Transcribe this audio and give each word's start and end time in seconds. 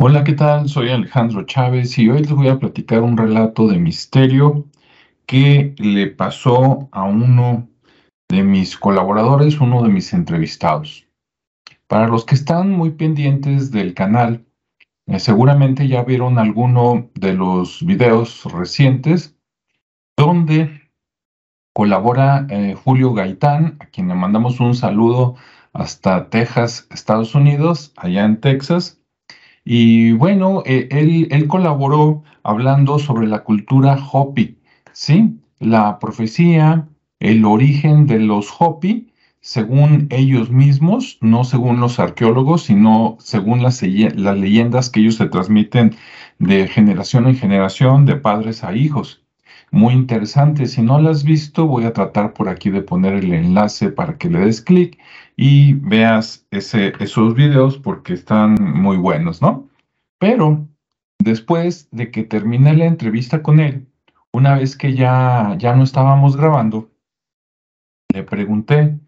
Hola, 0.00 0.22
¿qué 0.22 0.34
tal? 0.34 0.68
Soy 0.68 0.90
Alejandro 0.90 1.42
Chávez 1.44 1.98
y 1.98 2.08
hoy 2.08 2.20
les 2.20 2.30
voy 2.30 2.46
a 2.46 2.60
platicar 2.60 3.02
un 3.02 3.16
relato 3.16 3.66
de 3.66 3.80
misterio 3.80 4.68
que 5.26 5.74
le 5.76 6.06
pasó 6.06 6.88
a 6.92 7.02
uno 7.02 7.68
de 8.28 8.44
mis 8.44 8.78
colaboradores, 8.78 9.60
uno 9.60 9.82
de 9.82 9.88
mis 9.88 10.12
entrevistados. 10.12 11.08
Para 11.88 12.06
los 12.06 12.24
que 12.24 12.36
están 12.36 12.70
muy 12.70 12.90
pendientes 12.92 13.72
del 13.72 13.92
canal, 13.92 14.46
eh, 15.06 15.18
seguramente 15.18 15.88
ya 15.88 16.04
vieron 16.04 16.38
alguno 16.38 17.10
de 17.14 17.32
los 17.32 17.84
videos 17.84 18.44
recientes 18.44 19.36
donde 20.16 20.92
colabora 21.74 22.46
eh, 22.50 22.76
Julio 22.76 23.14
Gaitán, 23.14 23.78
a 23.80 23.86
quien 23.86 24.06
le 24.06 24.14
mandamos 24.14 24.60
un 24.60 24.76
saludo 24.76 25.34
hasta 25.72 26.30
Texas, 26.30 26.86
Estados 26.92 27.34
Unidos, 27.34 27.92
allá 27.96 28.24
en 28.24 28.40
Texas 28.40 28.97
y 29.70 30.12
bueno, 30.12 30.62
eh, 30.64 30.88
él, 30.90 31.46
colaboró 31.46 32.22
hablando 32.42 32.98
sobre 32.98 33.26
la 33.26 33.44
cultura 33.44 33.98
Hopi, 34.12 34.56
¿sí? 34.94 35.38
La 35.58 35.98
profecía, 35.98 36.88
el 37.20 37.44
origen 37.44 38.06
de 38.06 38.18
los 38.18 38.48
Hopi, 38.58 39.12
según 39.42 40.06
ellos 40.08 40.50
mismos, 40.50 41.18
no 41.20 41.44
según 41.44 41.80
los 41.80 41.98
arqueólogos, 41.98 42.62
sino 42.62 43.18
según 43.20 43.62
las 43.62 43.82
leyendas 43.82 44.88
que 44.88 45.00
ellos 45.00 45.16
se 45.16 45.26
transmiten 45.26 45.94
de 46.38 46.66
generación 46.66 47.26
en 47.26 47.36
generación, 47.36 48.06
de 48.06 48.16
padres 48.16 48.64
a 48.64 48.74
hijos. 48.74 49.22
Muy 49.70 49.92
interesante, 49.92 50.66
si 50.66 50.80
no 50.80 50.98
lo 51.00 51.10
has 51.10 51.24
visto, 51.24 51.66
voy 51.66 51.84
a 51.84 51.92
tratar 51.92 52.32
por 52.32 52.48
aquí 52.48 52.70
de 52.70 52.82
poner 52.82 53.14
el 53.14 53.32
enlace 53.32 53.90
para 53.90 54.16
que 54.16 54.30
le 54.30 54.40
des 54.40 54.62
clic 54.62 54.98
y 55.36 55.74
veas 55.74 56.46
ese, 56.50 56.94
esos 57.00 57.34
videos 57.34 57.76
porque 57.78 58.14
están 58.14 58.54
muy 58.54 58.96
buenos, 58.96 59.42
¿no? 59.42 59.68
Pero 60.18 60.66
después 61.18 61.88
de 61.90 62.10
que 62.10 62.24
terminé 62.24 62.74
la 62.74 62.86
entrevista 62.86 63.42
con 63.42 63.60
él, 63.60 63.88
una 64.32 64.56
vez 64.56 64.76
que 64.76 64.94
ya, 64.94 65.54
ya 65.58 65.74
no 65.76 65.84
estábamos 65.84 66.36
grabando, 66.36 66.90
le 68.14 68.22
pregunté 68.22 68.98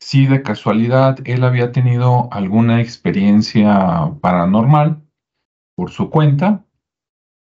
si 0.00 0.26
de 0.26 0.42
casualidad 0.42 1.18
él 1.24 1.44
había 1.44 1.70
tenido 1.70 2.28
alguna 2.32 2.80
experiencia 2.80 4.12
paranormal 4.20 5.02
por 5.76 5.90
su 5.90 6.10
cuenta 6.10 6.64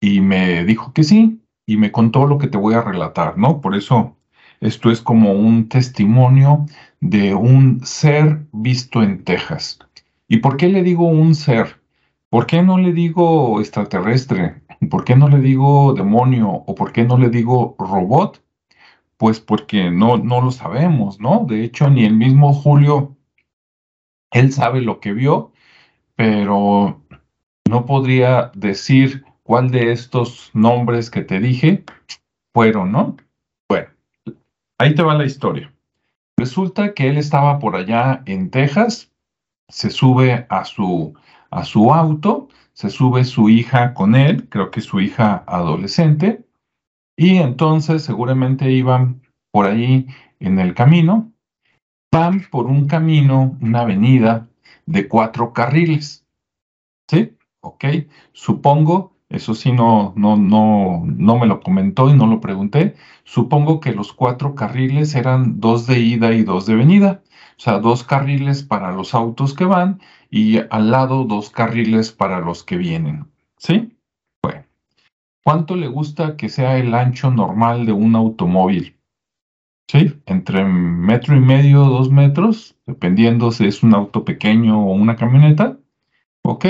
y 0.01 0.21
me 0.21 0.65
dijo 0.65 0.93
que 0.93 1.03
sí 1.03 1.43
y 1.67 1.77
me 1.77 1.92
contó 1.92 2.27
lo 2.27 2.39
que 2.39 2.47
te 2.47 2.56
voy 2.56 2.75
a 2.75 2.83
relatar, 2.83 3.36
¿no? 3.36 3.61
Por 3.61 3.75
eso 3.75 4.17
esto 4.61 4.91
es 4.91 5.03
como 5.03 5.33
un 5.33 5.69
testimonio 5.69 6.67
de 7.00 7.34
un 7.34 7.84
ser 7.84 8.47
visto 8.53 9.03
en 9.03 9.25
Texas. 9.25 9.78
¿Y 10.28 10.39
por 10.39 10.56
qué 10.56 10.69
le 10.69 10.83
digo 10.83 11.06
un 11.06 11.34
ser? 11.34 11.81
¿Por 12.31 12.47
qué 12.47 12.62
no 12.62 12.78
le 12.78 12.92
digo 12.92 13.61
extraterrestre? 13.61 14.62
¿Por 14.91 15.05
qué 15.05 15.17
no 15.17 15.28
le 15.28 15.41
digo 15.41 15.92
demonio? 15.92 16.48
¿O 16.48 16.75
por 16.75 16.92
qué 16.92 17.05
no 17.05 17.19
le 17.19 17.28
digo 17.28 17.77
robot? 17.78 18.42
Pues 19.17 19.41
porque 19.41 19.91
no, 19.91 20.19
no 20.19 20.41
lo 20.41 20.50
sabemos, 20.50 21.20
¿no? 21.20 21.44
De 21.48 21.64
hecho, 21.64 21.91
ni 21.91 22.05
el 22.05 22.14
mismo 22.14 22.53
Julio, 22.53 23.17
él 24.31 24.53
sabe 24.53 24.83
lo 24.83 25.00
que 25.00 25.12
vio, 25.12 25.53
pero 26.14 27.03
no 27.69 27.87
podría 27.87 28.50
decir 28.55 29.26
cuál 29.47 29.71
de 29.71 29.93
estos 29.93 30.51
nombres 30.53 31.11
que 31.11 31.23
te 31.23 31.41
dije 31.41 31.85
fueron, 32.53 32.93
¿no? 32.93 33.17
Ahí 34.79 34.95
te 34.95 35.03
va 35.03 35.15
la 35.15 35.25
historia. 35.25 35.73
Resulta 36.37 36.93
que 36.93 37.09
él 37.09 37.17
estaba 37.17 37.59
por 37.59 37.77
allá 37.77 38.23
en 38.27 38.51
Texas, 38.51 39.11
se 39.69 39.89
sube 39.89 40.47
a 40.51 40.67
su, 40.67 41.15
a 41.51 41.65
su 41.65 41.95
auto, 41.95 42.49
se 42.75 42.91
sube 42.91 43.25
su 43.25 43.49
hija 43.49 43.95
con 43.95 44.15
él, 44.15 44.51
creo 44.51 44.71
que 44.71 44.83
su 44.83 45.01
hija 45.01 45.45
adolescente, 45.47 46.45
y 47.17 47.39
entonces 47.39 48.03
seguramente 48.03 48.71
iban 48.71 49.23
por 49.51 49.65
ahí 49.65 50.06
en 50.41 50.59
el 50.59 50.75
camino, 50.75 51.33
van 52.12 52.47
por 52.51 52.67
un 52.67 52.87
camino, 52.87 53.56
una 53.62 53.81
avenida 53.81 54.47
de 54.85 55.09
cuatro 55.09 55.55
carriles. 55.55 56.27
¿Sí? 57.09 57.35
Ok, 57.61 57.85
supongo 58.33 59.16
eso 59.28 59.54
sí, 59.54 59.72
no, 59.72 60.12
no, 60.16 60.37
no, 60.37 61.03
no 61.04 61.38
me 61.38 61.47
lo 61.47 61.60
comentó 61.60 62.09
y 62.09 62.14
no 62.14 62.26
lo 62.26 62.41
pregunté. 62.41 62.94
Supongo 63.25 63.81
que 63.81 63.92
los 63.92 64.12
cuatro 64.12 64.54
carriles 64.54 65.14
eran 65.16 65.59
dos 65.60 65.87
de 65.87 65.98
ida 65.98 66.32
y 66.32 66.44
dos 66.44 66.66
de 66.66 66.76
venida. 66.76 67.22
O 67.59 67.60
sea, 67.60 67.78
dos 67.81 68.04
carriles 68.04 68.62
para 68.62 68.92
los 68.92 69.14
autos 69.14 69.54
que 69.54 69.64
van 69.64 70.00
y 70.31 70.59
al 70.70 70.91
lado 70.91 71.25
dos 71.25 71.50
carriles 71.50 72.12
para 72.12 72.41
los 72.41 72.62
que 72.62 72.76
vienen. 72.76 73.26
¿Sí? 73.56 73.97
Bueno. 74.42 74.64
¿Cuánto 75.43 75.75
le 75.75 75.88
gusta 75.88 76.37
que 76.37 76.48
sea 76.48 76.78
el 76.78 76.94
ancho 76.94 77.31
normal 77.31 77.87
de 77.87 77.93
un 77.93 78.14
automóvil? 78.14 78.97
¿Sí? 79.88 80.20
Entre 80.26 80.64
metro 80.64 81.37
y 81.37 81.41
medio, 81.41 81.84
dos 81.84 82.10
metros, 82.10 82.76
dependiendo 82.87 83.50
si 83.50 83.66
es 83.66 83.82
un 83.82 83.94
auto 83.94 84.25
pequeño 84.25 84.84
o 84.87 84.93
una 84.93 85.16
camioneta. 85.16 85.78
¿Ok? 86.43 86.66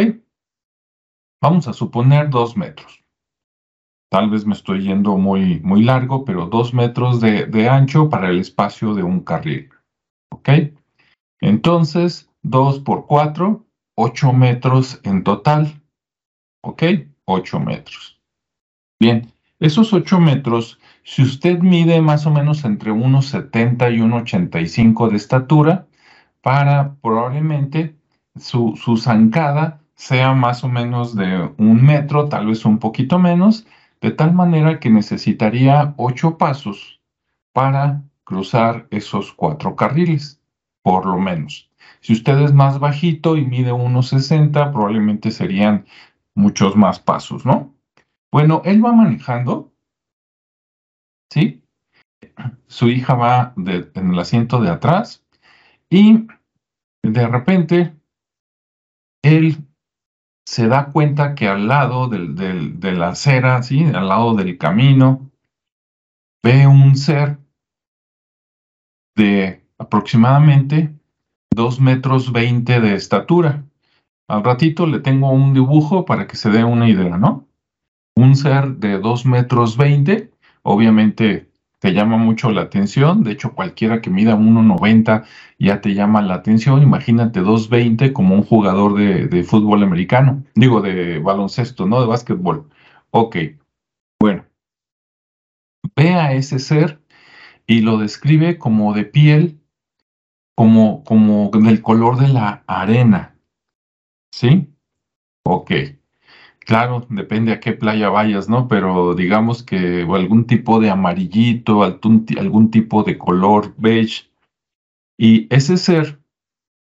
Vamos 1.42 1.68
a 1.68 1.72
suponer 1.72 2.30
dos 2.30 2.56
metros. 2.56 3.04
Tal 4.10 4.30
vez 4.30 4.46
me 4.46 4.54
estoy 4.54 4.82
yendo 4.82 5.16
muy, 5.16 5.60
muy 5.60 5.82
largo, 5.82 6.24
pero 6.24 6.46
dos 6.46 6.72
metros 6.72 7.20
de, 7.20 7.68
ancho 7.68 8.08
para 8.08 8.30
el 8.30 8.38
espacio 8.40 8.94
de 8.94 9.02
un 9.02 9.20
carril. 9.20 9.70
¿Ok? 10.30 10.48
Entonces, 11.40 12.30
dos 12.42 12.78
por 12.80 13.06
cuatro, 13.06 13.66
ocho 13.96 14.32
metros 14.32 15.00
en 15.02 15.24
total. 15.24 15.82
¿Ok? 16.62 16.82
Ocho 17.26 17.60
metros. 17.60 18.20
Bien, 19.00 19.30
esos 19.58 19.92
ocho 19.92 20.20
metros, 20.20 20.78
si 21.02 21.22
usted 21.22 21.58
mide 21.58 22.00
más 22.00 22.26
o 22.26 22.30
menos 22.30 22.64
entre 22.64 22.92
1,70 22.92 23.94
y 23.94 23.98
1,85 23.98 25.10
de 25.10 25.16
estatura, 25.16 25.86
para 26.40 26.94
probablemente 27.02 27.96
su, 28.36 28.74
su 28.76 28.96
zancada 28.96 29.80
sea 29.96 30.34
más 30.34 30.62
o 30.62 30.68
menos 30.68 31.16
de 31.16 31.50
un 31.56 31.84
metro, 31.84 32.28
tal 32.28 32.46
vez 32.46 32.64
un 32.64 32.78
poquito 32.78 33.18
menos, 33.18 33.66
de 34.00 34.10
tal 34.12 34.34
manera 34.34 34.78
que 34.78 34.90
necesitaría 34.90 35.94
ocho 35.96 36.38
pasos 36.38 37.00
para 37.52 38.02
cruzar 38.24 38.86
esos 38.90 39.32
cuatro 39.32 39.74
carriles, 39.74 40.40
por 40.82 41.06
lo 41.06 41.18
menos. 41.18 41.70
Si 42.00 42.12
usted 42.12 42.38
es 42.40 42.52
más 42.52 42.78
bajito 42.78 43.36
y 43.36 43.44
mide 43.44 43.72
1,60, 43.72 44.72
probablemente 44.72 45.30
serían 45.30 45.86
muchos 46.34 46.76
más 46.76 47.00
pasos, 47.00 47.46
¿no? 47.46 47.74
Bueno, 48.30 48.60
él 48.64 48.84
va 48.84 48.92
manejando, 48.92 49.72
¿sí? 51.30 51.62
Su 52.66 52.88
hija 52.88 53.14
va 53.14 53.54
en 53.56 54.10
el 54.12 54.18
asiento 54.18 54.60
de 54.60 54.68
atrás 54.68 55.24
y 55.88 56.26
de 57.02 57.26
repente 57.28 57.94
él 59.22 59.65
se 60.46 60.68
da 60.68 60.92
cuenta 60.92 61.34
que 61.34 61.48
al 61.48 61.66
lado 61.66 62.08
de 62.08 62.92
la 62.92 63.08
acera, 63.08 63.56
al 63.56 64.08
lado 64.08 64.34
del 64.34 64.56
camino, 64.56 65.28
ve 66.42 66.66
un 66.68 66.94
ser 66.96 67.38
de 69.16 69.64
aproximadamente 69.78 70.94
2 71.52 71.80
metros 71.80 72.32
20 72.32 72.80
de 72.80 72.94
estatura. 72.94 73.64
Al 74.28 74.44
ratito 74.44 74.86
le 74.86 75.00
tengo 75.00 75.30
un 75.30 75.52
dibujo 75.52 76.04
para 76.04 76.26
que 76.28 76.36
se 76.36 76.50
dé 76.50 76.62
una 76.62 76.88
idea, 76.88 77.16
¿no? 77.18 77.48
Un 78.14 78.36
ser 78.36 78.76
de 78.76 78.98
2 78.98 79.26
metros 79.26 79.76
20, 79.76 80.30
obviamente 80.62 81.50
te 81.78 81.92
llama 81.92 82.16
mucho 82.16 82.50
la 82.50 82.62
atención. 82.62 83.22
De 83.22 83.32
hecho, 83.32 83.54
cualquiera 83.54 84.00
que 84.00 84.10
mida 84.10 84.36
1,90 84.36 85.24
ya 85.58 85.80
te 85.80 85.94
llama 85.94 86.22
la 86.22 86.34
atención. 86.34 86.82
Imagínate 86.82 87.40
2,20 87.42 88.12
como 88.12 88.34
un 88.34 88.42
jugador 88.42 88.94
de, 88.94 89.44
fútbol 89.44 89.82
americano. 89.82 90.44
Digo, 90.54 90.80
de 90.80 91.18
baloncesto, 91.18 91.86
no 91.86 92.00
de 92.00 92.06
básquetbol. 92.06 92.68
Ok, 93.10 93.36
bueno. 94.20 94.44
Ve 95.94 96.14
a 96.14 96.32
ese 96.32 96.58
ser 96.58 97.00
y 97.66 97.80
lo 97.80 97.98
describe 97.98 98.58
como 98.58 98.92
de 98.94 99.04
piel, 99.04 99.60
como, 100.54 101.04
como 101.04 101.50
del 101.50 101.82
color 101.82 102.18
de 102.18 102.28
la 102.28 102.64
arena. 102.66 103.38
¿Sí? 104.32 104.68
Ok. 105.44 105.72
Claro, 106.66 107.06
depende 107.08 107.52
a 107.52 107.60
qué 107.60 107.74
playa 107.74 108.08
vayas, 108.08 108.48
¿no? 108.48 108.66
Pero 108.66 109.14
digamos 109.14 109.62
que 109.62 110.02
algún 110.02 110.48
tipo 110.48 110.80
de 110.80 110.90
amarillito, 110.90 111.84
algún, 111.84 112.70
tipo 112.72 113.04
de 113.04 113.16
color 113.16 113.72
beige. 113.78 114.28
Y 115.16 115.46
ese 115.54 115.76
ser 115.76 116.20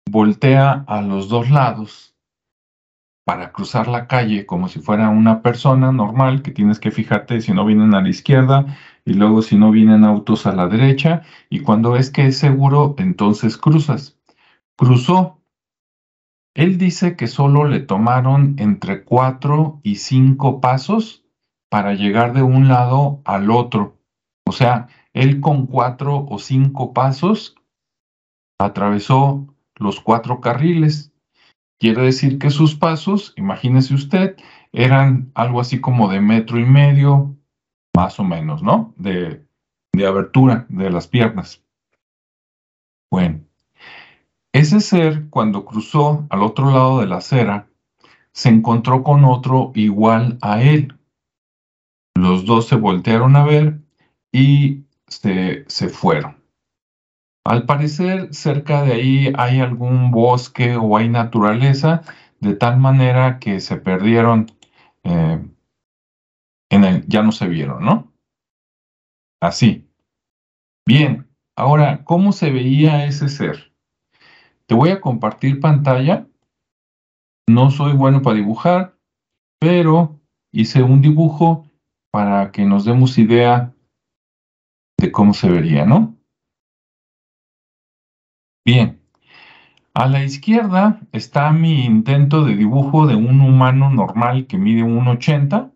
voltea 0.09 0.85
a 0.87 1.03
los 1.03 1.29
dos 1.29 1.51
lados 1.51 2.15
para 3.25 3.51
cruzar 3.51 3.89
la 3.89 4.07
calle 4.07 4.47
como 4.47 4.69
si 4.69 4.79
fuera 4.79 5.09
una 5.09 5.43
persona 5.43 5.91
normal, 5.91 6.43
que 6.43 6.53
tienes 6.53 6.79
que 6.79 6.93
fijarte 6.93 7.41
si 7.41 7.53
no 7.53 7.65
vienen 7.67 7.93
a 7.95 8.03
la 8.03 8.09
izquierda 8.09 8.79
y 9.05 9.15
luego 9.15 9.43
si 9.43 9.57
no 9.57 9.73
vienen 9.73 10.05
autos 10.05 10.47
a 10.47 10.53
la 10.53 10.69
derecha. 10.69 11.23
Y 11.51 11.59
cuando 11.61 11.91
ves 11.91 12.11
que 12.11 12.27
es 12.27 12.39
seguro, 12.39 12.95
entonces 12.99 13.57
cruzas. 13.59 14.17
Cruzó 14.77 15.36
Él 16.57 16.79
dice 16.79 17.17
que 17.17 17.27
solo 17.27 17.67
le 17.67 17.81
tomaron 17.81 18.57
entre 18.59 19.05
cuatro 19.05 19.79
y 19.83 19.97
cinco 19.97 20.63
pasos 20.63 21.23
para 21.69 21.93
llegar 21.93 22.33
de 22.33 22.41
un 22.41 22.67
lado 22.67 23.21
al 23.27 23.51
otro. 23.51 23.99
O 24.47 24.53
sea, 24.53 24.89
él 25.13 25.43
con 25.43 25.67
cuatro 25.67 26.25
o 26.27 26.39
cinco 26.39 26.95
pasos 26.95 27.57
atravesó 28.59 29.55
los 29.75 30.01
cuatro 30.01 30.41
carriles. 30.41 31.13
Quiere 31.79 32.05
decir 32.05 32.39
que 32.39 32.49
sus 32.49 32.75
pasos, 32.75 33.35
imagínese 33.37 33.93
usted, 33.93 34.37
eran 34.73 35.31
algo 35.35 35.61
así 35.61 35.79
como 35.79 36.09
de 36.09 36.23
metro 36.23 36.59
y 36.59 36.65
medio, 36.65 37.37
más 37.95 38.19
o 38.19 38.25
menos, 38.25 38.63
¿no? 38.63 38.95
De, 38.97 39.47
de 39.93 40.07
abertura 40.07 40.65
de 40.71 40.89
las 40.89 41.07
piernas. 41.07 41.63
Bueno, 43.13 43.46
ese 44.57 44.81
ser, 44.81 45.29
cuando 45.31 45.65
cruzó 45.65 46.27
al 46.31 46.43
otro 46.43 46.71
lado 46.71 47.01
de 47.01 47.07
la 47.07 47.17
acera, 47.17 47.69
se 48.33 48.49
encontró 48.49 49.03
con 49.03 49.25
otro 49.25 49.73
igual 49.75 50.39
a 50.43 50.63
él. 50.63 50.99
Los 52.15 52.45
dos 52.45 52.69
se 52.69 52.77
voltearon 52.77 53.37
a 53.37 53.45
ver 53.45 53.81
y 54.33 54.85
se, 55.07 55.65
se 55.69 55.89
fueron. 55.89 56.37
Al 57.45 57.65
parecer, 57.65 58.35
cerca 58.35 58.83
de 58.83 58.93
ahí 58.93 59.33
hay 59.37 59.61
algún 59.61 60.11
bosque 60.11 60.77
o 60.77 60.97
hay 60.97 61.09
naturaleza, 61.09 62.03
de 62.41 62.55
tal 62.55 62.79
manera 62.79 63.39
que 63.39 63.61
se 63.61 63.77
perdieron, 63.77 64.47
eh, 65.05 65.45
en 66.71 66.85
el, 66.85 67.07
ya 67.07 67.23
no 67.23 67.33
se 67.33 67.47
vieron, 67.47 67.85
¿no? 67.85 68.13
Así. 69.41 69.89
Bien, 70.87 71.29
ahora, 71.57 72.05
¿cómo 72.05 72.33
se 72.33 72.51
veía 72.51 73.07
ese 73.07 73.29
ser? 73.29 73.73
Te 74.67 74.75
voy 74.75 74.91
a 74.91 75.01
compartir 75.01 75.61
pantalla. 75.61 76.27
No 77.49 77.71
soy 77.71 77.93
bueno 77.93 78.23
para 78.23 78.37
dibujar, 78.37 78.99
pero 79.61 80.21
hice 80.53 80.83
un 80.83 81.01
dibujo 81.01 81.71
para 82.11 82.51
que 82.51 82.65
nos 82.65 82.85
demos 82.85 83.19
idea 83.19 83.73
de 84.99 85.13
cómo 85.13 85.35
se 85.35 85.49
vería, 85.49 85.85
¿no? 85.85 86.17
Bien. 88.65 89.01
A 89.95 90.09
la 90.09 90.25
izquierda 90.25 91.01
está 91.13 91.53
mi 91.53 91.85
intento 91.85 92.45
de 92.45 92.57
dibujo 92.57 93.07
de 93.07 93.15
un 93.15 93.41
humano 93.41 93.91
normal 93.91 94.47
que 94.47 94.59
mide 94.59 94.83
1,80. 94.83 95.73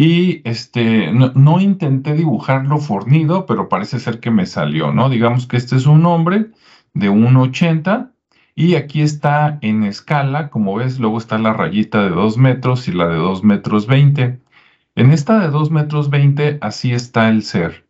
Y 0.00 0.42
este, 0.48 1.12
no, 1.12 1.32
no, 1.34 1.60
intenté 1.60 2.14
dibujarlo 2.14 2.78
fornido, 2.78 3.46
pero 3.46 3.68
parece 3.68 3.98
ser 3.98 4.20
que 4.20 4.30
me 4.30 4.46
salió, 4.46 4.92
¿no? 4.92 5.08
Digamos 5.08 5.46
que 5.46 5.56
este 5.56 5.76
es 5.76 5.86
un 5.86 6.06
hombre 6.06 6.52
de 6.94 7.10
1,80 7.10 8.12
y 8.54 8.74
aquí 8.74 9.02
está 9.02 9.58
en 9.60 9.84
escala, 9.84 10.50
como 10.50 10.74
ves, 10.74 10.98
luego 10.98 11.18
está 11.18 11.38
la 11.38 11.52
rayita 11.52 12.02
de 12.02 12.10
2 12.10 12.38
metros 12.38 12.88
y 12.88 12.92
la 12.92 13.06
de 13.06 13.16
2 13.16 13.44
metros 13.44 13.86
20. 13.86 14.40
En 14.96 15.12
esta 15.12 15.38
de 15.38 15.48
2 15.48 15.70
metros 15.70 16.10
20, 16.10 16.58
así 16.60 16.92
está 16.92 17.28
el 17.28 17.44
ser. 17.44 17.86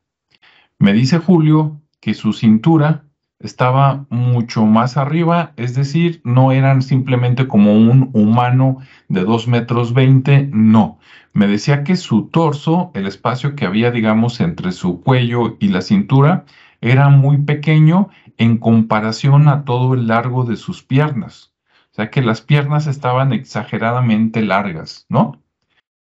Me 0.78 0.92
dice 0.92 1.16
Julio 1.18 1.80
que 2.00 2.12
su 2.12 2.34
cintura 2.34 3.04
estaba 3.40 4.04
mucho 4.10 4.66
más 4.66 4.96
arriba, 4.96 5.52
es 5.56 5.74
decir, 5.74 6.20
no 6.24 6.52
eran 6.52 6.82
simplemente 6.82 7.48
como 7.48 7.72
un 7.72 8.10
humano 8.12 8.78
de 9.08 9.24
2 9.24 9.48
metros 9.48 9.94
20, 9.94 10.50
no. 10.52 10.98
Me 11.32 11.46
decía 11.46 11.82
que 11.82 11.96
su 11.96 12.28
torso, 12.28 12.90
el 12.92 13.06
espacio 13.06 13.56
que 13.56 13.64
había, 13.64 13.90
digamos, 13.90 14.40
entre 14.40 14.72
su 14.72 15.00
cuello 15.00 15.56
y 15.60 15.68
la 15.68 15.80
cintura, 15.80 16.44
era 16.80 17.08
muy 17.08 17.38
pequeño 17.38 18.10
en 18.38 18.56
comparación 18.56 19.48
a 19.48 19.64
todo 19.64 19.94
el 19.94 20.06
largo 20.06 20.44
de 20.44 20.56
sus 20.56 20.82
piernas. 20.82 21.52
O 21.92 21.94
sea 21.94 22.10
que 22.10 22.22
las 22.22 22.40
piernas 22.40 22.86
estaban 22.86 23.32
exageradamente 23.32 24.40
largas, 24.42 25.06
¿no? 25.08 25.42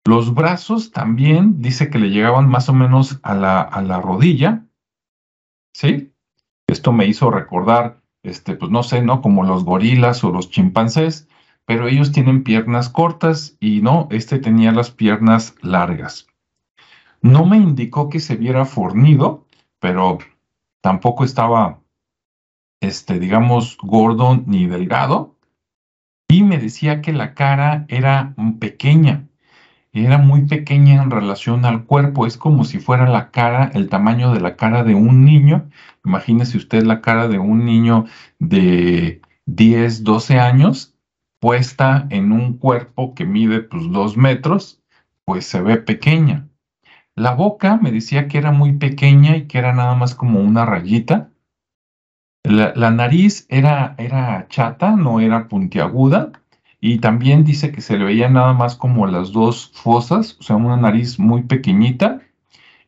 Los 0.05 0.33
brazos 0.33 0.91
también 0.91 1.61
dice 1.61 1.89
que 1.89 1.99
le 1.99 2.11
llegaban 2.11 2.47
más 2.47 2.69
o 2.69 2.73
menos 2.73 3.19
a 3.23 3.35
la, 3.35 3.61
a 3.61 3.81
la 3.81 3.99
rodilla, 3.99 4.65
¿sí? 5.73 6.13
Esto 6.67 6.93
me 6.93 7.07
hizo 7.07 7.31
recordar, 7.31 8.01
este, 8.23 8.55
pues 8.55 8.71
no 8.71 8.83
sé, 8.83 9.01
¿no? 9.01 9.21
Como 9.21 9.43
los 9.43 9.65
gorilas 9.65 10.23
o 10.23 10.31
los 10.31 10.49
chimpancés, 10.49 11.27
pero 11.65 11.87
ellos 11.87 12.11
tienen 12.11 12.43
piernas 12.43 12.89
cortas 12.89 13.57
y 13.59 13.81
no, 13.81 14.07
este 14.11 14.39
tenía 14.39 14.71
las 14.71 14.91
piernas 14.91 15.55
largas. 15.61 16.27
No 17.21 17.45
me 17.45 17.57
indicó 17.57 18.09
que 18.09 18.19
se 18.19 18.35
viera 18.35 18.63
fornido, 18.63 19.45
pero 19.79 20.19
tampoco 20.81 21.25
estaba 21.25 21.79
este, 22.81 23.19
digamos, 23.19 23.77
gordo 23.81 24.43
ni 24.45 24.67
delgado, 24.67 25.35
y 26.29 26.43
me 26.43 26.57
decía 26.57 27.01
que 27.01 27.13
la 27.13 27.33
cara 27.33 27.85
era 27.87 28.35
pequeña, 28.59 29.27
era 29.93 30.17
muy 30.17 30.45
pequeña 30.45 31.01
en 31.01 31.11
relación 31.11 31.65
al 31.65 31.85
cuerpo, 31.85 32.25
es 32.25 32.37
como 32.37 32.65
si 32.65 32.79
fuera 32.79 33.07
la 33.09 33.31
cara, 33.31 33.71
el 33.73 33.89
tamaño 33.89 34.33
de 34.33 34.41
la 34.41 34.55
cara 34.55 34.83
de 34.83 34.95
un 34.95 35.25
niño. 35.25 35.69
Imagínese 36.05 36.57
usted 36.57 36.83
la 36.83 37.01
cara 37.01 37.27
de 37.27 37.39
un 37.39 37.65
niño 37.65 38.05
de 38.39 39.21
10, 39.45 40.03
12 40.03 40.39
años, 40.39 40.95
puesta 41.39 42.07
en 42.09 42.31
un 42.31 42.57
cuerpo 42.57 43.15
que 43.15 43.25
mide 43.25 43.61
pues 43.61 43.89
dos 43.91 44.17
metros, 44.17 44.81
pues 45.25 45.45
se 45.45 45.61
ve 45.61 45.77
pequeña. 45.77 46.47
La 47.15 47.33
boca 47.33 47.77
me 47.81 47.91
decía 47.91 48.27
que 48.27 48.37
era 48.37 48.51
muy 48.51 48.73
pequeña 48.73 49.37
y 49.37 49.47
que 49.47 49.57
era 49.57 49.73
nada 49.73 49.95
más 49.95 50.13
como 50.13 50.39
una 50.39 50.65
rayita, 50.65 51.31
la, 52.43 52.91
nariz 52.91 53.45
era, 53.49 53.95
era 53.97 54.47
chata, 54.49 54.95
no 54.95 55.19
era 55.19 55.47
puntiaguda, 55.47 56.31
y 56.79 56.99
también 56.99 57.43
dice 57.43 57.71
que 57.71 57.81
se 57.81 57.97
le 57.97 58.05
veía 58.05 58.29
nada 58.29 58.53
más 58.53 58.75
como 58.75 59.07
las 59.07 59.31
dos 59.31 59.71
fosas, 59.73 60.37
o 60.39 60.43
sea, 60.43 60.55
una 60.55 60.77
nariz 60.77 61.19
muy 61.19 61.43
pequeñita, 61.43 62.21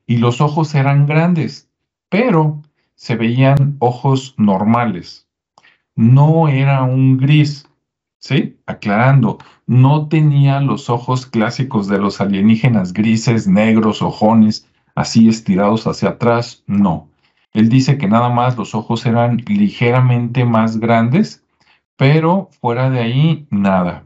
y 0.05 0.17
los 0.17 0.41
ojos 0.41 0.73
eran 0.75 1.05
grandes, 1.05 1.69
pero 2.09 2.61
se 2.95 3.15
veían 3.15 3.77
ojos 3.79 4.35
normales. 4.37 5.27
No 5.95 6.47
era 6.47 6.83
un 6.83 7.17
gris, 7.17 7.67
¿sí? 8.19 8.57
Aclarando, 8.65 9.37
no 9.67 10.07
tenía 10.07 10.59
los 10.61 10.89
ojos 10.89 11.25
clásicos 11.25 11.87
de 11.87 11.99
los 11.99 12.21
alienígenas 12.21 12.93
grises, 12.93 13.47
negros, 13.47 14.01
ojones, 14.01 14.67
así 14.95 15.29
estirados 15.29 15.87
hacia 15.87 16.09
atrás, 16.09 16.63
no. 16.67 17.08
Él 17.53 17.69
dice 17.69 17.97
que 17.97 18.07
nada 18.07 18.29
más 18.29 18.57
los 18.57 18.75
ojos 18.75 19.05
eran 19.05 19.37
ligeramente 19.47 20.45
más 20.45 20.77
grandes, 20.79 21.43
pero 21.97 22.49
fuera 22.61 22.89
de 22.89 22.99
ahí, 22.99 23.47
nada. 23.49 24.05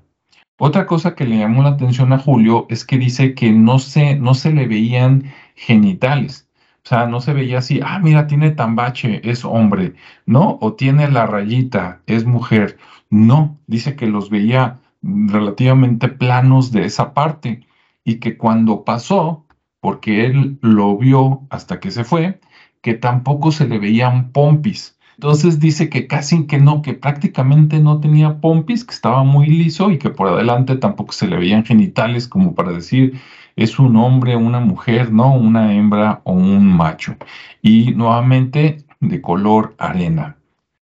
Otra 0.58 0.86
cosa 0.86 1.16
que 1.16 1.26
le 1.26 1.40
llamó 1.40 1.64
la 1.64 1.70
atención 1.70 2.14
a 2.14 2.20
Julio 2.20 2.68
es 2.70 2.86
que 2.86 2.98
dice 2.98 3.34
que 3.34 3.52
no 3.52 3.80
se, 3.80 4.16
no 4.16 4.34
se 4.34 4.52
le 4.52 4.68
veían 4.68 5.26
genitales. 5.56 6.48
O 6.86 6.90
sea, 6.90 7.06
no 7.08 7.22
se 7.22 7.34
veía 7.34 7.60
así, 7.60 7.80
ah, 7.84 8.00
mira, 8.00 8.28
tiene 8.28 8.52
tambache, 8.52 9.22
es 9.30 9.46
hombre, 9.46 9.96
¿no? 10.26 10.58
O 10.62 10.74
tiene 10.74 11.10
la 11.10 11.26
rayita, 11.26 12.02
es 12.08 12.26
mujer. 12.26 12.78
No, 13.10 13.58
dice 13.68 13.96
que 13.96 14.08
los 14.08 14.30
veía 14.30 14.80
relativamente 15.02 16.08
planos 16.10 16.72
de 16.72 16.86
esa 16.86 17.14
parte 17.14 17.66
y 18.04 18.16
que 18.16 18.38
cuando 18.38 18.84
pasó, 18.84 19.46
porque 19.80 20.26
él 20.26 20.58
lo 20.62 20.98
vio 20.98 21.42
hasta 21.50 21.80
que 21.80 21.92
se 21.92 22.04
fue, 22.04 22.40
que 22.84 22.94
tampoco 22.94 23.52
se 23.52 23.68
le 23.68 23.80
veían 23.80 24.32
pompis. 24.32 25.00
Entonces 25.16 25.60
dice 25.60 25.90
que 25.90 26.06
casi 26.06 26.46
que 26.46 26.60
no, 26.60 26.82
que 26.82 26.94
prácticamente 26.94 27.80
no 27.80 28.00
tenía 28.00 28.42
pompis, 28.42 28.84
que 28.84 28.94
estaba 28.94 29.24
muy 29.24 29.48
liso 29.48 29.90
y 29.90 29.98
que 29.98 30.10
por 30.10 30.28
adelante 30.28 30.76
tampoco 30.76 31.14
se 31.14 31.28
le 31.28 31.38
veían 31.38 31.66
genitales 31.66 32.28
como 32.28 32.54
para 32.54 32.74
decir 32.74 33.20
es 33.56 33.80
un 33.80 33.96
hombre, 33.96 34.36
una 34.36 34.60
mujer, 34.60 35.12
¿no? 35.12 35.34
Una 35.34 35.74
hembra 35.74 36.22
o 36.26 36.34
un 36.34 36.66
macho. 36.66 37.16
Y 37.62 37.92
nuevamente 37.92 38.84
de 39.00 39.22
color 39.22 39.76
arena. 39.78 40.38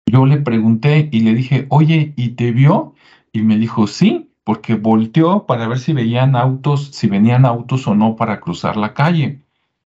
Yo 0.06 0.26
le 0.26 0.38
pregunté 0.38 1.08
y 1.12 1.22
le 1.22 1.34
dije, 1.34 1.66
oye, 1.70 2.14
¿y 2.18 2.30
te 2.30 2.52
vio? 2.52 2.94
Y 3.32 3.42
me 3.42 3.58
dijo, 3.58 3.88
sí, 3.88 4.32
porque 4.44 4.76
volteó 4.76 5.46
para 5.46 5.68
ver 5.68 5.80
si 5.80 5.94
veían 5.94 6.36
autos, 6.36 6.90
si 6.92 7.08
venían 7.08 7.46
autos 7.46 7.88
o 7.88 7.96
no 7.96 8.16
para 8.16 8.40
cruzar 8.40 8.76
la 8.76 8.94
calle. 8.94 9.45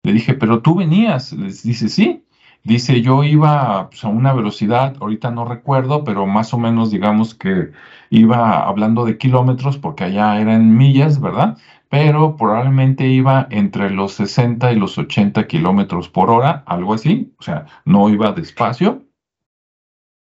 Le 0.02 0.12
dije, 0.12 0.34
pero 0.34 0.62
tú 0.62 0.76
venías. 0.76 1.32
Les 1.32 1.62
dice, 1.62 1.88
sí. 1.88 2.24
Dice, 2.62 3.00
yo 3.00 3.24
iba 3.24 3.88
pues, 3.88 4.04
a 4.04 4.08
una 4.08 4.34
velocidad, 4.34 4.94
ahorita 5.00 5.30
no 5.30 5.46
recuerdo, 5.46 6.04
pero 6.04 6.26
más 6.26 6.52
o 6.52 6.58
menos 6.58 6.90
digamos 6.90 7.34
que 7.34 7.72
iba 8.10 8.66
hablando 8.68 9.06
de 9.06 9.16
kilómetros 9.16 9.78
porque 9.78 10.04
allá 10.04 10.38
eran 10.40 10.76
millas, 10.76 11.20
¿verdad? 11.20 11.56
Pero 11.88 12.36
probablemente 12.36 13.08
iba 13.08 13.46
entre 13.50 13.90
los 13.90 14.12
60 14.12 14.72
y 14.72 14.76
los 14.76 14.98
80 14.98 15.46
kilómetros 15.46 16.10
por 16.10 16.30
hora, 16.30 16.62
algo 16.66 16.92
así, 16.94 17.32
o 17.38 17.42
sea, 17.42 17.64
no 17.86 18.10
iba 18.10 18.32
despacio. 18.32 19.04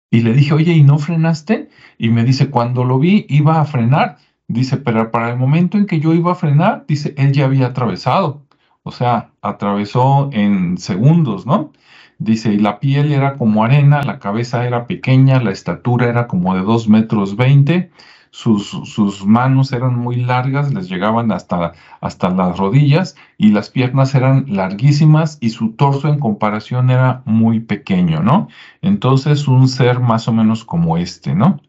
Y 0.09 0.21
le 0.21 0.33
dije, 0.33 0.53
oye, 0.53 0.73
¿y 0.73 0.83
no 0.83 0.97
frenaste? 0.97 1.69
Y 1.97 2.09
me 2.09 2.23
dice, 2.23 2.49
cuando 2.49 2.83
lo 2.83 2.99
vi, 2.99 3.25
iba 3.29 3.61
a 3.61 3.65
frenar. 3.65 4.17
Dice, 4.47 4.77
pero 4.77 5.11
para 5.11 5.29
el 5.29 5.37
momento 5.37 5.77
en 5.77 5.85
que 5.85 5.99
yo 5.99 6.13
iba 6.13 6.31
a 6.31 6.35
frenar, 6.35 6.85
dice, 6.87 7.13
él 7.17 7.31
ya 7.31 7.45
había 7.45 7.67
atravesado 7.67 8.43
o 8.83 8.91
sea, 8.91 9.31
atravesó 9.41 10.29
en 10.33 10.77
segundos, 10.77 11.45
¿no? 11.45 11.71
Dice, 12.19 12.53
y 12.53 12.59
la 12.59 12.79
piel 12.79 13.11
era 13.11 13.35
como 13.35 13.63
arena, 13.63 14.03
la 14.03 14.19
cabeza 14.19 14.65
era 14.65 14.87
pequeña, 14.87 15.41
la 15.41 15.51
estatura 15.51 16.07
era 16.07 16.27
como 16.27 16.55
de 16.55 16.61
dos 16.61 16.87
metros 16.87 17.35
veinte, 17.35 17.91
sus, 18.29 18.67
sus 18.67 19.25
manos 19.25 19.71
eran 19.73 19.95
muy 19.99 20.15
largas, 20.15 20.73
les 20.73 20.89
llegaban 20.89 21.31
hasta, 21.31 21.73
hasta 22.01 22.29
las 22.29 22.57
rodillas 22.57 23.15
y 23.37 23.49
las 23.49 23.69
piernas 23.69 24.15
eran 24.15 24.45
larguísimas 24.47 25.37
y 25.39 25.51
su 25.51 25.73
torso 25.73 26.07
en 26.07 26.19
comparación 26.19 26.89
era 26.89 27.21
muy 27.25 27.59
pequeño, 27.59 28.23
¿no? 28.23 28.47
Entonces 28.81 29.47
un 29.47 29.67
ser 29.67 29.99
más 29.99 30.27
o 30.27 30.33
menos 30.33 30.65
como 30.65 30.97
este, 30.97 31.35
¿no? 31.35 31.59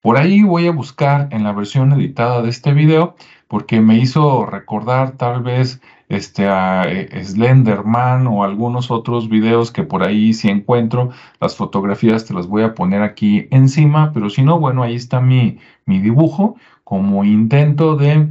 Por 0.00 0.16
ahí 0.16 0.44
voy 0.44 0.68
a 0.68 0.72
buscar 0.72 1.26
en 1.32 1.42
la 1.42 1.52
versión 1.52 1.92
editada 1.92 2.40
de 2.40 2.50
este 2.50 2.72
video 2.72 3.16
porque 3.48 3.80
me 3.80 3.98
hizo 3.98 4.46
recordar 4.46 5.16
tal 5.16 5.42
vez 5.42 5.80
este, 6.08 6.46
a 6.48 6.84
eh, 6.84 7.24
Slenderman 7.24 8.26
o 8.26 8.44
algunos 8.44 8.90
otros 8.90 9.28
videos 9.28 9.72
que 9.72 9.82
por 9.82 10.02
ahí 10.02 10.32
si 10.32 10.48
encuentro, 10.48 11.10
las 11.40 11.56
fotografías 11.56 12.24
te 12.24 12.34
las 12.34 12.46
voy 12.46 12.62
a 12.62 12.74
poner 12.74 13.02
aquí 13.02 13.48
encima, 13.50 14.12
pero 14.12 14.30
si 14.30 14.42
no, 14.42 14.58
bueno, 14.60 14.82
ahí 14.82 14.94
está 14.94 15.20
mi, 15.20 15.58
mi 15.84 16.00
dibujo 16.00 16.56
como 16.84 17.24
intento 17.24 17.96
de 17.96 18.28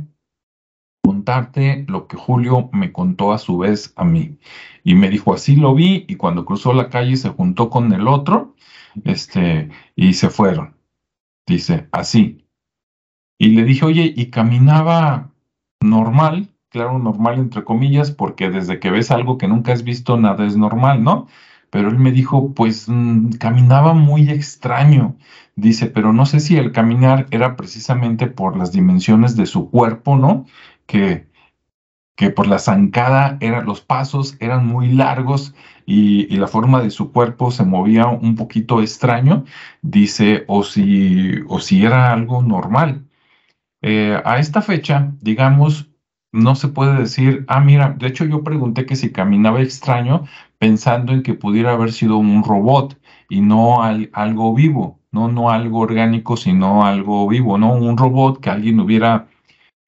contarte 1.03 1.85
lo 1.87 2.07
que 2.07 2.17
Julio 2.17 2.69
me 2.71 2.91
contó 2.91 3.31
a 3.31 3.37
su 3.37 3.57
vez 3.57 3.93
a 3.95 4.03
mí. 4.03 4.39
Y 4.83 4.95
me 4.95 5.09
dijo, 5.09 5.33
así 5.33 5.55
lo 5.55 5.75
vi, 5.75 6.05
y 6.07 6.15
cuando 6.15 6.45
cruzó 6.45 6.73
la 6.73 6.89
calle 6.89 7.15
se 7.17 7.29
juntó 7.29 7.69
con 7.69 7.93
el 7.93 8.07
otro, 8.07 8.55
este, 9.03 9.69
y 9.95 10.13
se 10.13 10.29
fueron. 10.29 10.75
Dice, 11.45 11.87
así. 11.91 12.47
Y 13.37 13.49
le 13.49 13.63
dije, 13.65 13.85
oye, 13.85 14.13
y 14.15 14.27
caminaba 14.27 15.31
normal, 15.81 16.54
claro, 16.75 16.99
normal 16.99 17.39
entre 17.39 17.63
comillas, 17.63 18.11
porque 18.11 18.49
desde 18.49 18.79
que 18.81 18.91
ves 18.91 19.09
algo 19.09 19.37
que 19.37 19.47
nunca 19.47 19.71
has 19.71 19.83
visto, 19.85 20.17
nada 20.17 20.45
es 20.45 20.57
normal, 20.57 21.03
¿no? 21.05 21.27
Pero 21.69 21.87
él 21.89 21.97
me 21.97 22.11
dijo, 22.11 22.53
pues 22.53 22.89
mm, 22.89 23.31
caminaba 23.39 23.93
muy 23.93 24.29
extraño. 24.29 25.15
Dice, 25.55 25.87
pero 25.87 26.11
no 26.11 26.25
sé 26.25 26.41
si 26.41 26.57
el 26.57 26.73
caminar 26.73 27.27
era 27.31 27.55
precisamente 27.55 28.27
por 28.27 28.57
las 28.57 28.73
dimensiones 28.73 29.37
de 29.37 29.45
su 29.45 29.69
cuerpo, 29.71 30.17
¿no? 30.17 30.45
Que, 30.85 31.27
que 32.17 32.29
por 32.29 32.47
la 32.47 32.59
zancada 32.59 33.37
eran, 33.41 33.65
los 33.65 33.81
pasos 33.81 34.35
eran 34.41 34.67
muy 34.67 34.89
largos 34.91 35.55
y, 35.85 36.27
y, 36.33 36.37
la 36.37 36.47
forma 36.47 36.81
de 36.81 36.89
su 36.91 37.11
cuerpo 37.13 37.51
se 37.51 37.63
movía 37.65 38.07
un 38.07 38.35
poquito 38.35 38.81
extraño. 38.81 39.45
Dice, 39.81 40.43
o 40.47 40.63
si, 40.63 41.35
o 41.47 41.59
si 41.59 41.85
era 41.85 42.11
algo 42.13 42.41
normal. 42.41 43.05
Eh, 43.81 44.19
a 44.25 44.39
esta 44.39 44.61
fecha, 44.61 45.13
digamos, 45.21 45.91
no 46.35 46.55
se 46.55 46.67
puede 46.67 46.95
decir, 46.99 47.45
ah, 47.47 47.61
mira, 47.61 47.95
de 47.97 48.07
hecho 48.07 48.25
yo 48.25 48.43
pregunté 48.43 48.85
que 48.85 48.95
si 48.95 49.11
caminaba 49.11 49.61
extraño 49.61 50.25
pensando 50.59 51.13
en 51.13 51.23
que 51.23 51.33
pudiera 51.33 51.73
haber 51.73 51.91
sido 51.93 52.17
un 52.17 52.43
robot 52.43 52.99
y 53.29 53.41
no 53.41 53.81
algo 53.83 54.53
vivo, 54.53 54.99
no, 55.11 55.29
no 55.29 55.49
algo 55.49 55.79
orgánico, 55.79 56.37
sino 56.37 56.85
algo 56.85 57.27
vivo, 57.27 57.57
¿no? 57.57 57.73
Un 57.73 57.97
robot 57.97 58.39
que 58.41 58.49
alguien 58.49 58.79
hubiera 58.79 59.27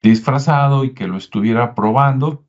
disfrazado 0.02 0.84
y 0.86 0.94
que 0.94 1.08
lo 1.08 1.18
estuviera 1.18 1.76
probando 1.76 2.47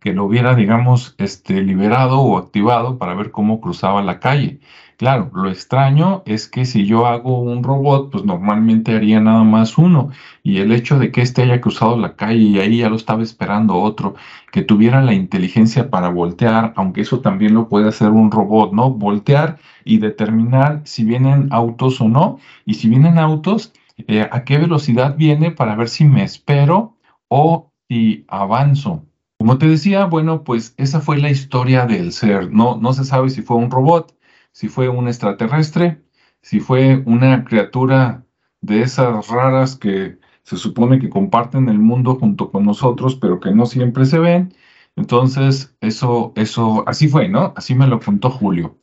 que 0.00 0.12
lo 0.12 0.24
hubiera, 0.24 0.54
digamos, 0.54 1.14
este, 1.18 1.62
liberado 1.62 2.20
o 2.20 2.38
activado 2.38 2.98
para 2.98 3.14
ver 3.14 3.30
cómo 3.30 3.60
cruzaba 3.60 4.02
la 4.02 4.20
calle. 4.20 4.60
Claro, 4.96 5.30
lo 5.32 5.48
extraño 5.48 6.22
es 6.26 6.48
que 6.48 6.64
si 6.64 6.84
yo 6.84 7.06
hago 7.06 7.40
un 7.40 7.62
robot, 7.62 8.10
pues 8.10 8.24
normalmente 8.24 8.96
haría 8.96 9.20
nada 9.20 9.44
más 9.44 9.78
uno. 9.78 10.10
Y 10.42 10.58
el 10.58 10.72
hecho 10.72 10.98
de 10.98 11.12
que 11.12 11.22
este 11.22 11.42
haya 11.42 11.60
cruzado 11.60 11.96
la 11.96 12.16
calle 12.16 12.38
y 12.38 12.58
ahí 12.58 12.78
ya 12.78 12.88
lo 12.88 12.96
estaba 12.96 13.22
esperando 13.22 13.76
otro, 13.76 14.16
que 14.50 14.62
tuviera 14.62 15.00
la 15.02 15.14
inteligencia 15.14 15.88
para 15.90 16.08
voltear, 16.08 16.72
aunque 16.76 17.02
eso 17.02 17.20
también 17.20 17.54
lo 17.54 17.68
puede 17.68 17.88
hacer 17.88 18.10
un 18.10 18.30
robot, 18.32 18.72
¿no? 18.72 18.90
Voltear 18.90 19.58
y 19.84 19.98
determinar 19.98 20.82
si 20.84 21.04
vienen 21.04 21.48
autos 21.52 22.00
o 22.00 22.08
no. 22.08 22.38
Y 22.64 22.74
si 22.74 22.88
vienen 22.88 23.18
autos, 23.18 23.72
eh, 24.08 24.28
a 24.30 24.44
qué 24.44 24.58
velocidad 24.58 25.16
viene 25.16 25.52
para 25.52 25.76
ver 25.76 25.88
si 25.88 26.04
me 26.04 26.24
espero 26.24 26.96
o 27.28 27.70
si 27.88 28.24
avanzo. 28.28 29.07
Como 29.38 29.58
te 29.58 29.68
decía, 29.68 30.04
bueno, 30.06 30.44
pues 30.44 30.74
esa 30.76 31.00
fue 31.00 31.18
la 31.18 31.30
historia 31.30 31.86
del 31.86 32.12
ser. 32.12 32.52
No, 32.52 32.76
no 32.76 32.92
se 32.92 33.04
sabe 33.04 33.30
si 33.30 33.42
fue 33.42 33.56
un 33.56 33.70
robot 33.70 34.18
si 34.58 34.68
fue 34.68 34.88
un 34.88 35.06
extraterrestre, 35.06 36.02
si 36.42 36.58
fue 36.60 37.02
una 37.06 37.44
criatura 37.44 38.26
de 38.60 38.82
esas 38.82 39.28
raras 39.28 39.76
que 39.76 40.18
se 40.42 40.56
supone 40.56 40.98
que 40.98 41.10
comparten 41.10 41.68
el 41.68 41.78
mundo 41.78 42.16
junto 42.16 42.50
con 42.50 42.64
nosotros, 42.64 43.14
pero 43.16 43.38
que 43.38 43.52
no 43.52 43.66
siempre 43.66 44.04
se 44.04 44.18
ven. 44.18 44.52
Entonces, 44.96 45.76
eso, 45.80 46.32
eso, 46.36 46.82
así 46.88 47.06
fue, 47.08 47.28
¿no? 47.28 47.52
Así 47.56 47.74
me 47.76 47.86
lo 47.86 48.00
contó 48.00 48.30
Julio. 48.30 48.78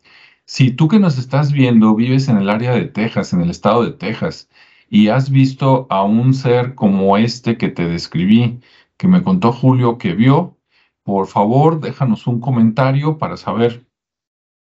Si 0.46 0.72
tú 0.72 0.88
que 0.88 1.00
nos 1.00 1.18
estás 1.18 1.52
viendo 1.52 1.94
vives 1.96 2.30
en 2.30 2.38
el 2.38 2.50
área 2.50 2.72
de 2.72 2.86
Texas, 2.86 3.34
en 3.34 3.42
el 3.42 3.50
estado 3.50 3.84
de 3.84 3.92
Texas, 3.92 4.50
y 4.90 5.10
has 5.10 5.30
visto 5.30 5.88
a 5.90 6.04
un 6.04 6.34
ser 6.34 6.76
como 6.76 7.18
este 7.18 7.58
que 7.58 7.70
te 7.70 7.88
describí, 7.88 8.62
que 8.98 9.08
me 9.08 9.24
contó 9.24 9.52
Julio 9.52 9.98
que 9.98 10.14
vio, 10.14 10.58
por 11.04 11.28
favor, 11.28 11.80
déjanos 11.80 12.28
un 12.28 12.40
comentario 12.40 13.18
para 13.18 13.38
saber 13.38 13.86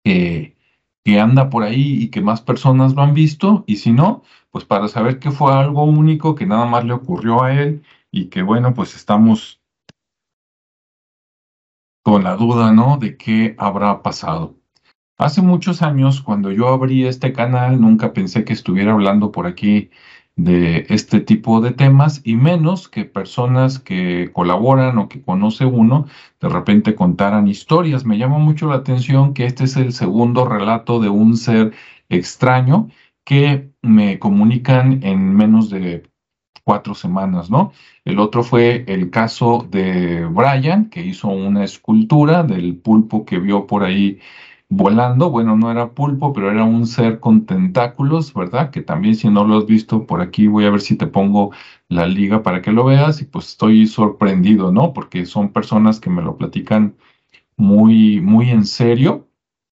que 0.04 0.60
que 1.04 1.20
anda 1.20 1.50
por 1.50 1.64
ahí 1.64 2.04
y 2.04 2.10
que 2.10 2.22
más 2.22 2.42
personas 2.42 2.94
lo 2.94 3.02
han 3.02 3.14
visto, 3.14 3.64
y 3.68 3.78
si 3.78 3.92
no, 3.92 4.24
pues 4.52 4.66
para 4.66 4.88
saber 4.88 5.20
que 5.20 5.32
fue 5.32 5.54
algo 5.54 5.84
único 5.84 6.36
que 6.36 6.46
nada 6.46 6.66
más 6.66 6.86
le 6.86 6.94
ocurrió 6.94 7.44
a 7.44 7.54
él 7.54 7.84
y 8.12 8.26
que 8.26 8.44
bueno, 8.44 8.74
pues 8.74 8.96
estamos 8.96 9.62
con 12.04 12.24
la 12.24 12.36
duda, 12.36 12.72
¿no? 12.74 12.98
De 12.98 13.18
qué 13.18 13.56
habrá 13.58 14.02
pasado. 14.02 14.56
Hace 15.18 15.42
muchos 15.42 15.82
años, 15.82 16.22
cuando 16.22 16.52
yo 16.52 16.70
abrí 16.70 17.06
este 17.06 17.34
canal, 17.34 17.82
nunca 17.82 18.14
pensé 18.14 18.46
que 18.46 18.54
estuviera 18.54 18.94
hablando 18.94 19.32
por 19.32 19.48
aquí 19.48 19.92
de 20.44 20.86
este 20.90 21.20
tipo 21.20 21.60
de 21.60 21.72
temas 21.72 22.22
y 22.24 22.36
menos 22.36 22.88
que 22.88 23.04
personas 23.04 23.78
que 23.78 24.32
colaboran 24.32 24.98
o 24.98 25.10
que 25.10 25.22
conoce 25.22 25.66
uno 25.66 26.06
de 26.40 26.48
repente 26.48 26.96
contaran 26.96 27.50
historias. 27.50 28.06
Me 28.06 28.18
llama 28.18 28.38
mucho 28.38 28.70
la 28.70 28.76
atención 28.76 29.34
que 29.34 29.46
este 29.46 29.66
es 29.66 29.76
el 29.76 29.92
segundo 29.92 30.46
relato 30.46 31.02
de 31.02 31.10
un 31.10 31.36
ser 31.36 31.74
extraño 32.08 32.88
que 33.26 33.72
me 33.82 34.18
comunican 34.18 35.04
en 35.04 35.36
menos 35.36 35.70
de 35.70 36.04
cuatro 36.64 36.96
semanas, 36.96 37.50
¿no? 37.50 37.74
El 38.06 38.20
otro 38.20 38.42
fue 38.44 38.86
el 38.88 39.10
caso 39.10 39.68
de 39.70 40.26
Brian, 40.26 40.90
que 40.90 41.04
hizo 41.04 41.28
una 41.28 41.66
escultura 41.66 42.44
del 42.44 42.78
pulpo 42.78 43.26
que 43.26 43.40
vio 43.40 43.68
por 43.68 43.84
ahí 43.84 44.20
volando. 44.70 45.30
Bueno, 45.32 45.56
no 45.58 45.72
era 45.72 45.94
pulpo, 45.94 46.34
pero 46.34 46.52
era 46.52 46.64
un 46.64 46.86
ser 46.88 47.20
con 47.20 47.46
tentáculos, 47.46 48.34
¿verdad? 48.34 48.72
Que 48.72 48.82
también 48.82 49.16
si 49.16 49.30
no 49.30 49.46
lo 49.46 49.58
has 49.58 49.66
visto 49.66 50.06
por 50.06 50.22
aquí, 50.22 50.48
voy 50.48 50.66
a 50.66 50.70
ver 50.72 50.82
si 50.82 50.96
te 50.96 51.08
pongo 51.08 51.52
la 51.90 52.06
liga 52.08 52.44
para 52.44 52.62
que 52.62 52.72
lo 52.72 52.86
veas 52.86 53.22
y 53.22 53.26
pues 53.26 53.48
estoy 53.50 53.88
sorprendido, 53.88 54.72
¿no? 54.72 54.94
Porque 54.94 55.26
son 55.26 55.52
personas 55.52 56.00
que 56.00 56.10
me 56.10 56.22
lo 56.22 56.38
platican 56.38 56.96
muy, 57.58 58.22
muy 58.22 58.50
en 58.52 58.66
serio, 58.66 59.28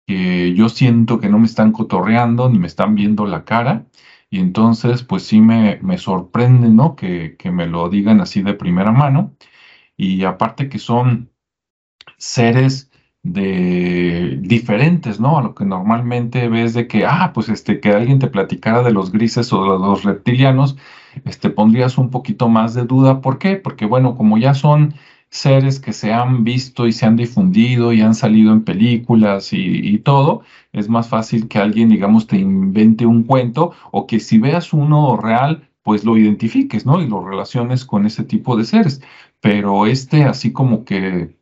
que 0.07 0.55
yo 0.55 0.69
siento 0.69 1.21
que 1.21 1.29
no 1.29 1.39
me 1.39 1.47
están 1.47 1.73
cotorreando 1.73 2.49
ni 2.51 2.59
me 2.59 2.67
están 2.69 2.95
viendo 2.95 3.27
la 3.27 3.45
cara. 3.45 3.87
Y 4.31 4.41
entonces, 4.41 5.03
pues 5.05 5.25
sí 5.25 5.41
me, 5.41 5.79
me 5.83 5.99
sorprende, 5.99 6.69
¿no? 6.71 6.97
Que, 6.97 7.37
que 7.39 7.51
me 7.53 7.67
lo 7.67 7.89
digan 7.91 8.21
así 8.21 8.43
de 8.43 8.55
primera 8.55 8.93
mano. 8.93 9.37
Y 9.97 10.25
aparte 10.25 10.69
que 10.69 10.79
son 10.79 11.31
seres 12.19 12.90
de 13.23 14.39
diferentes, 14.41 15.21
¿no? 15.21 15.39
A 15.39 15.43
lo 15.43 15.55
que 15.55 15.65
normalmente 15.65 16.49
ves 16.49 16.75
de 16.75 16.87
que, 16.89 17.05
ah, 17.07 17.33
pues 17.35 17.49
este, 17.49 17.81
que 17.81 17.91
alguien 17.91 18.19
te 18.19 18.29
platicara 18.29 18.83
de 18.83 18.93
los 18.93 19.13
grises 19.13 19.53
o 19.53 19.63
de 19.65 19.79
los 19.79 20.05
reptilianos, 20.05 20.77
este, 21.25 21.51
pondrías 21.51 21.99
un 21.99 22.11
poquito 22.11 22.49
más 22.49 22.75
de 22.75 22.85
duda. 22.85 23.21
¿Por 23.21 23.39
qué? 23.39 23.57
Porque, 23.57 23.87
bueno, 23.87 24.17
como 24.17 24.39
ya 24.39 24.55
son 24.55 24.95
seres 25.31 25.81
que 25.81 25.93
se 25.93 26.13
han 26.13 26.45
visto 26.45 26.87
y 26.87 26.93
se 26.93 27.07
han 27.07 27.17
difundido 27.17 27.93
y 27.93 28.01
han 28.01 28.15
salido 28.15 28.53
en 28.53 28.65
películas 28.65 29.53
y, 29.53 29.59
y 29.59 29.99
todo, 29.99 30.43
es 30.73 30.89
más 30.89 31.09
fácil 31.09 31.47
que 31.49 31.59
alguien, 31.59 31.89
digamos, 31.91 32.27
te 32.27 32.37
invente 32.39 33.07
un 33.07 33.23
cuento 33.25 33.73
o 33.93 34.07
que 34.07 34.19
si 34.21 34.39
veas 34.39 34.73
uno 34.73 35.17
real, 35.17 35.69
pues 35.83 36.05
lo 36.05 36.17
identifiques, 36.17 36.87
¿no? 36.87 37.01
Y 37.01 37.09
lo 37.09 37.25
relaciones 37.25 37.85
con 37.85 38.07
ese 38.07 38.25
tipo 38.25 38.57
de 38.57 38.65
seres. 38.65 39.03
Pero 39.41 39.87
este, 39.87 40.25
así 40.25 40.53
como 40.53 40.85
que 40.85 41.40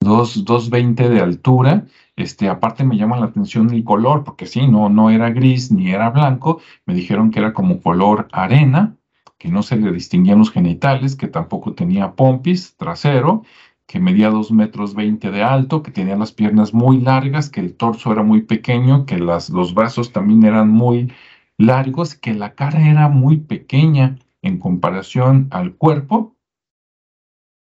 2.20 0.00 1.08
de 1.08 1.20
altura. 1.20 1.86
Este, 2.16 2.48
aparte 2.48 2.84
me 2.84 2.96
llama 2.96 3.18
la 3.18 3.26
atención 3.26 3.70
el 3.70 3.84
color, 3.84 4.24
porque 4.24 4.46
sí, 4.46 4.66
no, 4.66 4.88
no 4.88 5.10
era 5.10 5.30
gris 5.30 5.70
ni 5.70 5.90
era 5.90 6.10
blanco. 6.10 6.60
Me 6.86 6.94
dijeron 6.94 7.30
que 7.30 7.38
era 7.40 7.52
como 7.52 7.80
color 7.80 8.28
arena, 8.32 8.96
que 9.38 9.48
no 9.48 9.62
se 9.62 9.76
le 9.76 9.92
distinguían 9.92 10.38
los 10.38 10.50
genitales, 10.50 11.14
que 11.14 11.28
tampoco 11.28 11.74
tenía 11.74 12.12
pompis 12.12 12.76
trasero, 12.76 13.44
que 13.86 14.00
medía 14.00 14.30
2 14.30 14.50
metros 14.50 14.94
20 14.94 15.30
de 15.30 15.42
alto, 15.42 15.82
que 15.82 15.90
tenía 15.90 16.16
las 16.16 16.32
piernas 16.32 16.74
muy 16.74 17.00
largas, 17.00 17.48
que 17.48 17.60
el 17.60 17.74
torso 17.74 18.12
era 18.12 18.22
muy 18.22 18.42
pequeño, 18.42 19.06
que 19.06 19.18
los 19.18 19.74
brazos 19.74 20.12
también 20.12 20.44
eran 20.44 20.68
muy 20.68 21.12
largos, 21.56 22.14
que 22.14 22.34
la 22.34 22.54
cara 22.54 22.86
era 22.86 23.08
muy 23.08 23.38
pequeña 23.38 24.18
en 24.42 24.58
comparación 24.58 25.48
al 25.50 25.74
cuerpo. 25.74 26.36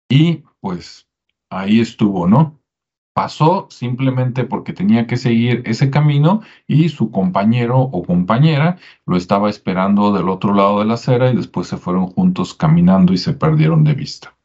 Y 0.09 0.43
pues 0.61 1.07
ahí 1.49 1.79
estuvo, 1.79 2.27
¿no? 2.27 2.59
pasó 3.15 3.67
simplemente 3.69 4.43
porque 4.43 4.73
tenía 4.73 5.07
que 5.07 5.15
seguir 5.15 5.63
ese 5.65 5.89
camino 5.89 6.41
y 6.67 6.89
su 6.89 7.11
compañero 7.11 7.79
o 7.79 8.03
compañera 8.03 8.77
lo 9.05 9.15
estaba 9.15 9.49
esperando 9.49 10.11
del 10.11 10.27
otro 10.27 10.53
lado 10.53 10.79
de 10.79 10.85
la 10.85 10.95
acera 10.95 11.31
y 11.31 11.35
después 11.35 11.67
se 11.67 11.77
fueron 11.77 12.07
juntos 12.07 12.53
caminando 12.53 13.13
y 13.13 13.17
se 13.17 13.31
perdieron 13.31 13.85
de 13.85 13.93
vista. 13.93 14.35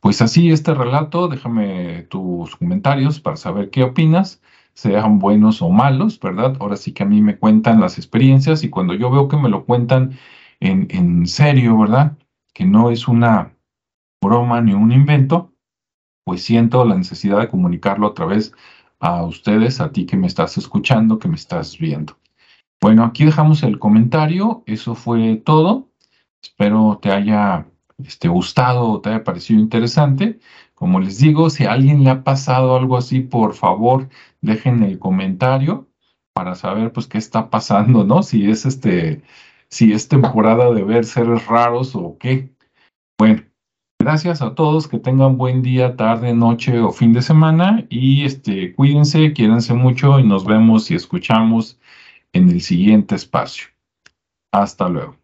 Pues 0.00 0.20
así 0.20 0.50
este 0.50 0.74
relato, 0.74 1.28
déjame 1.28 2.02
tus 2.10 2.56
comentarios 2.56 3.20
para 3.20 3.36
saber 3.36 3.70
qué 3.70 3.84
opinas, 3.84 4.42
sean 4.74 5.20
buenos 5.20 5.62
o 5.62 5.70
malos, 5.70 6.18
¿verdad? 6.18 6.56
Ahora 6.58 6.76
sí 6.76 6.90
que 6.92 7.04
a 7.04 7.06
mí 7.06 7.22
me 7.22 7.38
cuentan 7.38 7.80
las 7.80 7.98
experiencias 7.98 8.64
y 8.64 8.68
cuando 8.68 8.94
yo 8.94 9.12
veo 9.12 9.28
que 9.28 9.36
me 9.36 9.48
lo 9.48 9.64
cuentan 9.64 10.18
en, 10.58 10.88
en 10.90 11.28
serio, 11.28 11.78
¿verdad? 11.78 12.18
Que 12.52 12.64
no 12.64 12.90
es 12.90 13.06
una 13.06 13.54
broma 14.20 14.60
ni 14.60 14.72
un 14.72 14.90
invento, 14.90 15.51
pues 16.24 16.42
siento 16.42 16.84
la 16.84 16.96
necesidad 16.96 17.40
de 17.40 17.48
comunicarlo 17.48 18.06
a 18.06 18.14
través 18.14 18.54
a 19.00 19.24
ustedes, 19.24 19.80
a 19.80 19.92
ti 19.92 20.06
que 20.06 20.16
me 20.16 20.26
estás 20.26 20.56
escuchando, 20.58 21.18
que 21.18 21.28
me 21.28 21.34
estás 21.36 21.78
viendo. 21.78 22.16
Bueno, 22.80 23.04
aquí 23.04 23.24
dejamos 23.24 23.62
el 23.62 23.78
comentario. 23.78 24.62
Eso 24.66 24.94
fue 24.94 25.36
todo. 25.36 25.88
Espero 26.42 26.98
te 27.00 27.12
haya 27.12 27.66
este, 27.98 28.28
gustado 28.28 28.88
o 28.90 29.00
te 29.00 29.10
haya 29.10 29.24
parecido 29.24 29.60
interesante. 29.60 30.40
Como 30.74 31.00
les 31.00 31.18
digo, 31.18 31.50
si 31.50 31.64
a 31.64 31.72
alguien 31.72 32.02
le 32.02 32.10
ha 32.10 32.24
pasado 32.24 32.76
algo 32.76 32.96
así, 32.96 33.20
por 33.20 33.54
favor, 33.54 34.08
dejen 34.40 34.82
el 34.82 34.98
comentario 34.98 35.88
para 36.34 36.54
saber 36.54 36.92
pues 36.92 37.06
qué 37.06 37.18
está 37.18 37.50
pasando, 37.50 38.04
¿no? 38.04 38.22
Si 38.22 38.50
es 38.50 38.66
este, 38.66 39.22
si 39.68 39.92
es 39.92 40.08
temporada 40.08 40.72
de 40.72 40.82
ver 40.82 41.04
seres 41.04 41.46
raros 41.46 41.94
o 41.94 42.16
qué. 42.18 42.52
Bueno, 43.18 43.42
Gracias 44.02 44.42
a 44.42 44.56
todos, 44.56 44.88
que 44.88 44.98
tengan 44.98 45.38
buen 45.38 45.62
día, 45.62 45.94
tarde, 45.94 46.34
noche 46.34 46.80
o 46.80 46.90
fin 46.90 47.12
de 47.12 47.22
semana 47.22 47.86
y 47.88 48.24
este, 48.24 48.74
cuídense, 48.74 49.32
quiérense 49.32 49.74
mucho 49.74 50.18
y 50.18 50.24
nos 50.24 50.44
vemos 50.44 50.90
y 50.90 50.96
escuchamos 50.96 51.78
en 52.32 52.48
el 52.48 52.62
siguiente 52.62 53.14
espacio. 53.14 53.68
Hasta 54.50 54.88
luego. 54.88 55.21